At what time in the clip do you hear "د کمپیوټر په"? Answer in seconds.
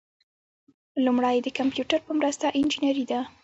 1.41-2.11